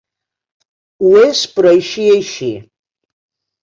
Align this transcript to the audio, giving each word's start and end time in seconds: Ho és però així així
Ho 1.05 1.13
és 1.25 1.43
però 1.59 1.77
així 1.77 2.09
així 2.19 2.53